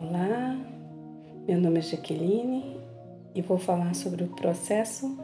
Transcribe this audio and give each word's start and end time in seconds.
Meu 0.00 1.60
nome 1.60 1.80
é 1.80 1.82
Jaqueline 1.82 2.80
e 3.34 3.42
vou 3.42 3.58
falar 3.58 3.94
sobre 3.94 4.22
o 4.22 4.28
processo 4.28 5.18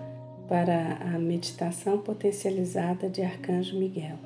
para 0.48 0.96
a 0.96 1.18
meditação 1.18 1.98
potencializada 1.98 3.08
de 3.08 3.22
Arcanjo 3.22 3.78
Miguel. 3.78 4.16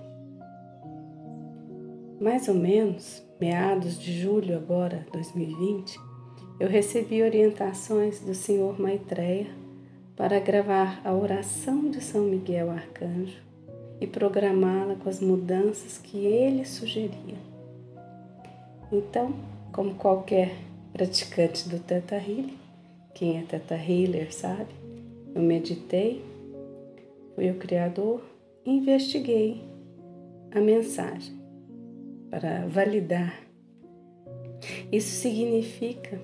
Mais 2.19 2.49
ou 2.49 2.55
menos, 2.55 3.23
meados 3.39 3.99
de 3.99 4.19
julho 4.19 4.57
agora, 4.57 5.07
2020, 5.13 6.01
eu 6.59 6.69
recebi 6.69 7.23
orientações 7.23 8.21
do 8.21 8.33
Senhor 8.33 8.81
Maitreya 8.81 9.49
para 10.17 10.41
gravar 10.41 11.03
a 11.05 11.13
oração 11.13 11.91
de 11.91 12.01
São 12.01 12.23
Miguel 12.23 12.71
Arcanjo 12.71 13.37
e 14.01 14.07
programá-la 14.07 14.95
com 14.95 15.11
as 15.11 15.21
mudanças 15.21 15.99
que 15.99 16.25
ele 16.25 16.65
sugeria. 16.65 17.37
Então, 18.91 19.35
como 19.73 19.95
qualquer 19.95 20.55
praticante 20.93 21.69
do 21.69 21.79
Teta 21.79 22.17
Healing, 22.17 22.59
quem 23.15 23.39
é 23.39 23.43
Teta 23.43 23.75
Healer 23.75 24.33
sabe, 24.33 24.73
eu 25.35 25.43
meditei, 25.43 26.25
fui 27.35 27.51
o 27.51 27.57
Criador 27.57 28.23
e 28.65 28.71
investiguei 28.71 29.65
a 30.53 30.61
mensagem 30.61 31.39
para 32.31 32.67
validar. 32.67 33.35
Isso 34.91 35.21
significa 35.21 36.21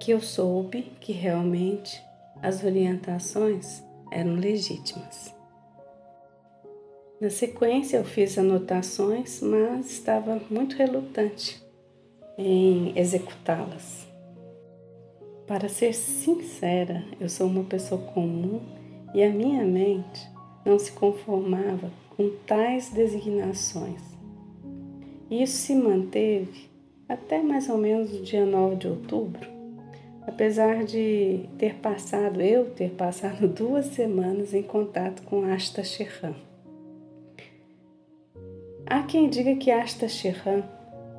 que 0.00 0.10
eu 0.10 0.20
soube 0.20 0.92
que 1.00 1.12
realmente 1.12 2.02
as 2.42 2.62
orientações 2.62 3.82
eram 4.10 4.34
legítimas. 4.34 5.32
Na 7.20 7.30
sequência, 7.30 7.96
eu 7.96 8.04
fiz 8.04 8.36
anotações, 8.36 9.40
mas 9.40 9.90
estava 9.90 10.40
muito 10.50 10.76
relutante 10.76 11.63
em 12.36 12.92
executá-las. 12.96 14.06
Para 15.46 15.68
ser 15.68 15.92
sincera, 15.92 17.04
eu 17.20 17.28
sou 17.28 17.46
uma 17.46 17.64
pessoa 17.64 18.00
comum 18.00 18.60
e 19.14 19.22
a 19.22 19.30
minha 19.30 19.64
mente 19.64 20.26
não 20.64 20.78
se 20.78 20.90
conformava 20.92 21.90
com 22.16 22.30
tais 22.46 22.90
designações. 22.90 24.00
Isso 25.30 25.58
se 25.58 25.74
manteve 25.74 26.68
até 27.08 27.42
mais 27.42 27.68
ou 27.68 27.76
menos 27.76 28.12
o 28.14 28.22
dia 28.22 28.46
9 28.46 28.76
de 28.76 28.88
outubro, 28.88 29.48
apesar 30.26 30.84
de 30.84 31.40
ter 31.58 31.74
passado, 31.76 32.40
eu 32.40 32.70
ter 32.70 32.90
passado 32.90 33.46
duas 33.48 33.86
semanas 33.86 34.54
em 34.54 34.62
contato 34.62 35.22
com 35.22 35.44
Asta 35.44 35.84
Shehan. 35.84 36.34
Há 38.86 39.02
quem 39.02 39.28
diga 39.28 39.56
que 39.56 39.70
Asta 39.70 40.08
Shehan 40.08 40.62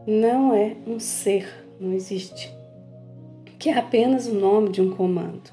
não 0.07 0.53
é 0.53 0.75
um 0.85 0.99
ser, 0.99 1.65
não 1.79 1.91
existe, 1.91 2.53
que 3.57 3.69
é 3.69 3.77
apenas 3.77 4.27
o 4.27 4.33
nome 4.33 4.69
de 4.69 4.81
um 4.81 4.91
comando. 4.91 5.51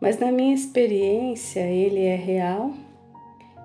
Mas 0.00 0.18
na 0.18 0.32
minha 0.32 0.54
experiência, 0.54 1.60
ele 1.60 2.00
é 2.04 2.16
real 2.16 2.72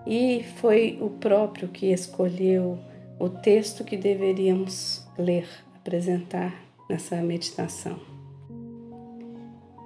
e 0.05 0.43
foi 0.57 0.97
o 1.01 1.09
próprio 1.09 1.69
que 1.69 1.91
escolheu 1.91 2.77
o 3.17 3.29
texto 3.29 3.85
que 3.85 3.95
deveríamos 3.95 5.07
ler, 5.17 5.47
apresentar 5.75 6.53
nessa 6.89 7.15
meditação. 7.21 7.97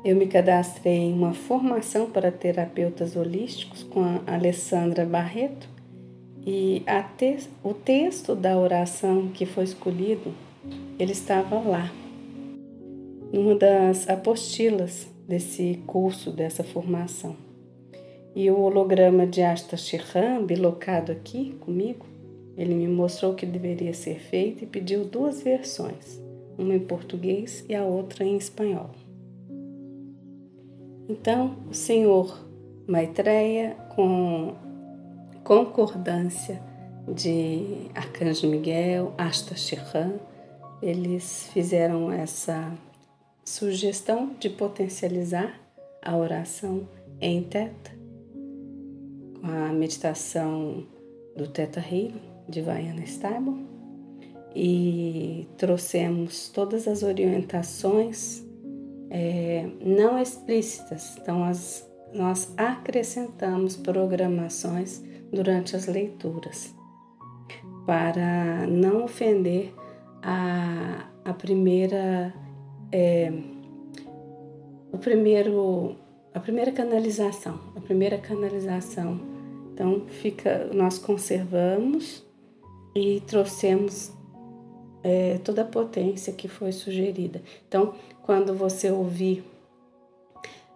Eu 0.03 0.15
me 0.15 0.27
cadastrei 0.27 0.93
em 0.93 1.13
uma 1.13 1.33
formação 1.33 2.09
para 2.09 2.31
terapeutas 2.31 3.15
holísticos 3.15 3.83
com 3.83 4.01
a 4.01 4.33
Alessandra 4.33 5.05
Barreto 5.05 5.69
e 6.51 6.83
te 7.15 7.47
o 7.63 7.75
texto 7.75 8.35
da 8.35 8.57
oração 8.57 9.27
que 9.27 9.45
foi 9.45 9.65
escolhido, 9.65 10.33
ele 10.97 11.11
estava 11.11 11.59
lá, 11.59 11.91
numa 13.31 13.53
das 13.53 14.09
apostilas 14.09 15.07
desse 15.27 15.79
curso, 15.85 16.31
dessa 16.31 16.63
formação. 16.63 17.35
E 18.35 18.49
o 18.49 18.59
holograma 18.59 19.27
de 19.27 19.43
Asta 19.43 19.77
Shiram, 19.77 20.43
bilocado 20.43 21.11
aqui 21.11 21.53
comigo, 21.59 22.07
ele 22.57 22.73
me 22.73 22.87
mostrou 22.87 23.33
o 23.33 23.35
que 23.35 23.45
deveria 23.45 23.93
ser 23.93 24.19
feito 24.19 24.63
e 24.63 24.67
pediu 24.67 25.05
duas 25.05 25.43
versões, 25.43 26.19
uma 26.57 26.73
em 26.73 26.79
português 26.79 27.63
e 27.69 27.75
a 27.75 27.85
outra 27.85 28.25
em 28.25 28.35
espanhol. 28.35 28.89
Então, 31.07 31.57
o 31.69 31.75
senhor 31.75 32.43
Maitreya, 32.87 33.77
com 33.95 34.55
concordância 35.43 36.61
de 37.07 37.89
Arcanjo 37.95 38.47
Miguel, 38.47 39.13
Asta 39.17 39.55
Shihan, 39.55 40.19
eles 40.81 41.49
fizeram 41.51 42.11
essa 42.11 42.71
sugestão 43.43 44.35
de 44.39 44.49
potencializar 44.49 45.59
a 46.01 46.15
oração 46.15 46.87
em 47.19 47.43
Teta, 47.43 47.91
com 49.41 49.47
a 49.47 49.73
meditação 49.73 50.85
do 51.35 51.47
Teta 51.47 51.79
Healing 51.79 52.21
de 52.47 52.61
Vaiana 52.61 53.03
Stable, 53.03 53.65
e 54.55 55.47
trouxemos 55.57 56.49
todas 56.49 56.87
as 56.87 57.03
orientações 57.03 58.43
é, 59.09 59.67
não 59.81 60.19
explícitas, 60.19 61.17
então 61.17 61.43
as, 61.43 61.87
nós 62.13 62.53
acrescentamos 62.57 63.75
programações 63.75 65.03
durante 65.31 65.75
as 65.75 65.87
leituras, 65.87 66.73
para 67.85 68.67
não 68.67 69.03
ofender 69.03 69.73
a, 70.21 71.05
a 71.23 71.33
primeira 71.33 72.33
é, 72.91 73.31
o 74.91 74.97
primeiro 74.97 75.95
a 76.33 76.39
primeira 76.39 76.71
canalização, 76.71 77.59
a 77.75 77.81
primeira 77.81 78.17
canalização. 78.17 79.19
Então 79.73 80.05
fica, 80.07 80.69
nós 80.73 80.99
conservamos 80.99 82.23
e 82.95 83.21
trouxemos 83.21 84.11
é, 85.03 85.39
toda 85.43 85.61
a 85.61 85.65
potência 85.65 86.33
que 86.33 86.47
foi 86.47 86.71
sugerida. 86.71 87.41
Então, 87.67 87.93
quando 88.21 88.53
você 88.53 88.91
ouvir 88.91 89.43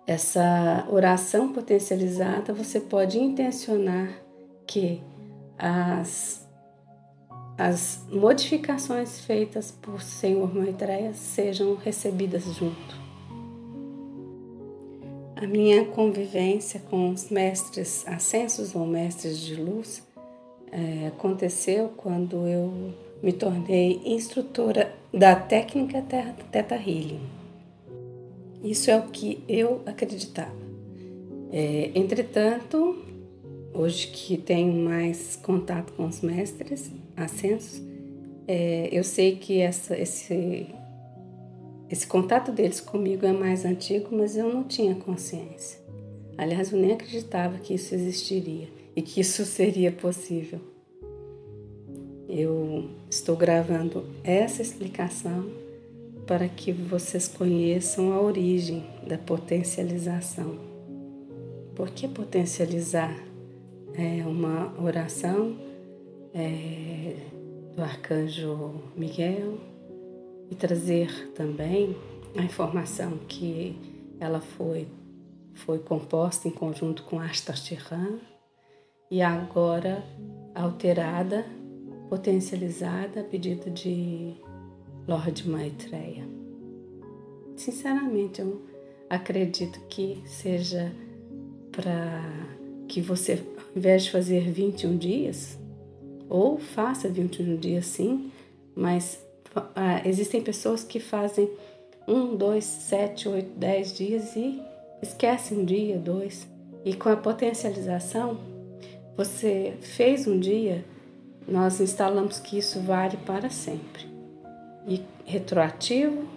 essa 0.07 0.87
oração 0.89 1.53
potencializada, 1.53 2.53
você 2.53 2.79
pode 2.79 3.19
intencionar 3.19 4.22
que 4.67 5.01
as, 5.57 6.47
as 7.57 8.05
modificações 8.11 9.21
feitas 9.21 9.71
por 9.71 10.01
Senhor 10.01 10.53
Maitreya 10.53 11.13
sejam 11.13 11.75
recebidas 11.75 12.43
junto. 12.55 13.03
A 15.35 15.45
minha 15.45 15.83
convivência 15.85 16.79
com 16.89 17.09
os 17.09 17.29
mestres 17.29 18.07
ascensos 18.07 18.73
ou 18.73 18.85
mestres 18.85 19.39
de 19.39 19.55
luz 19.55 20.01
é, 20.71 21.07
aconteceu 21.07 21.89
quando 21.97 22.47
eu 22.47 22.93
me 23.21 23.31
tornei 23.31 24.01
instrutora 24.05 24.93
da 25.13 25.35
técnica 25.35 26.01
Teta 26.51 26.75
Healing. 26.75 27.21
Isso 28.63 28.89
é 28.89 28.97
o 28.97 29.03
que 29.03 29.43
eu 29.47 29.81
acreditava. 29.85 30.55
É, 31.51 31.91
entretanto, 31.93 32.97
hoje 33.73 34.07
que 34.07 34.37
tenho 34.37 34.73
mais 34.73 35.35
contato 35.35 35.93
com 35.93 36.05
os 36.05 36.21
mestres 36.21 36.91
ascensos, 37.15 37.81
é, 38.47 38.89
eu 38.91 39.03
sei 39.03 39.35
que 39.37 39.59
essa, 39.59 39.97
esse, 39.97 40.67
esse 41.89 42.05
contato 42.05 42.51
deles 42.51 42.79
comigo 42.79 43.25
é 43.25 43.33
mais 43.33 43.65
antigo, 43.65 44.09
mas 44.11 44.37
eu 44.37 44.53
não 44.53 44.63
tinha 44.63 44.95
consciência. 44.95 45.79
Aliás, 46.37 46.71
eu 46.71 46.79
nem 46.79 46.93
acreditava 46.93 47.57
que 47.57 47.73
isso 47.73 47.93
existiria 47.95 48.67
e 48.95 49.01
que 49.01 49.21
isso 49.21 49.45
seria 49.45 49.91
possível. 49.91 50.59
Eu 52.27 52.89
estou 53.09 53.35
gravando 53.35 54.05
essa 54.23 54.61
explicação 54.61 55.51
para 56.25 56.47
que 56.47 56.71
vocês 56.71 57.27
conheçam 57.27 58.13
a 58.13 58.21
origem 58.21 58.83
da 59.05 59.17
potencialização. 59.17 60.57
Por 61.75 61.89
que 61.89 62.07
potencializar? 62.07 63.32
É 63.95 64.25
uma 64.25 64.73
oração 64.81 65.55
é, 66.33 67.15
do 67.75 67.81
arcanjo 67.81 68.81
Miguel 68.95 69.57
e 70.49 70.55
trazer 70.55 71.31
também 71.33 71.95
a 72.35 72.41
informação 72.41 73.17
que 73.27 73.77
ela 74.19 74.41
foi 74.41 74.87
foi 75.53 75.79
composta 75.79 76.47
em 76.47 76.51
conjunto 76.51 77.03
com 77.03 77.19
Ashtashiran 77.19 78.17
e 79.09 79.21
agora 79.21 80.03
alterada, 80.55 81.45
potencializada 82.09 83.21
a 83.21 83.23
pedido 83.23 83.69
de 83.69 84.33
Lord 85.07 85.47
Maitreya. 85.47 86.27
Sinceramente, 87.55 88.41
eu 88.41 88.65
acredito 89.09 89.79
que 89.87 90.21
seja 90.25 90.91
para 91.71 92.21
que 92.87 93.01
você 93.01 93.41
ao 93.73 93.79
invés 93.79 94.03
de 94.03 94.11
fazer 94.11 94.51
21 94.51 94.97
dias, 94.97 95.57
ou 96.29 96.59
faça 96.59 97.09
21 97.09 97.55
dias 97.57 97.87
sim, 97.87 98.31
mas 98.75 99.19
ah, 99.75 100.01
existem 100.05 100.41
pessoas 100.41 100.83
que 100.83 100.99
fazem 100.99 101.49
um, 102.07 102.35
dois, 102.35 102.65
sete, 102.65 103.27
oito, 103.27 103.49
dez 103.57 103.93
dias 103.93 104.35
e 104.35 104.61
esquece 105.01 105.55
um 105.55 105.65
dia, 105.65 105.97
dois. 105.97 106.47
E 106.85 106.93
com 106.93 107.09
a 107.09 107.17
potencialização, 107.17 108.37
você 109.17 109.73
fez 109.81 110.27
um 110.27 110.39
dia, 110.39 110.85
nós 111.47 111.79
instalamos 111.79 112.39
que 112.39 112.57
isso 112.57 112.79
vale 112.81 113.17
para 113.17 113.49
sempre. 113.49 114.05
E 114.87 115.01
retroativo 115.25 116.27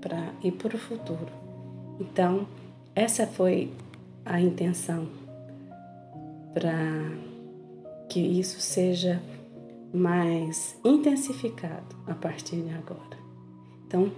para 0.00 0.34
ir 0.42 0.52
para 0.52 0.76
o 0.76 0.78
futuro. 0.78 1.32
Então, 1.98 2.46
essa 2.94 3.26
foi 3.26 3.70
a 4.24 4.40
intenção 4.40 5.23
para 6.54 7.10
que 8.08 8.20
isso 8.20 8.60
seja 8.60 9.20
mais 9.92 10.78
intensificado 10.84 11.96
a 12.06 12.14
partir 12.14 12.62
de 12.62 12.72
agora. 12.72 13.18
Então, 13.86 14.10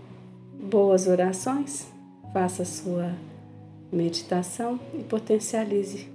boas 0.70 1.06
orações, 1.06 1.90
faça 2.32 2.64
sua 2.64 3.14
meditação 3.90 4.78
e 4.94 5.02
potencialize 5.02 6.08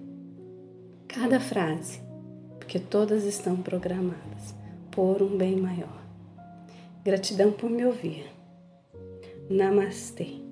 cada 1.08 1.40
frase, 1.40 2.02
porque 2.60 2.80
todas 2.80 3.24
estão 3.24 3.58
programadas 3.58 4.56
por 4.92 5.22
um 5.22 5.38
bem 5.38 5.58
maior. 5.58 6.02
Gratidão 7.04 7.52
por 7.52 7.70
me 7.70 7.86
ouvir. 7.86 8.32
Namastê. 9.50 10.51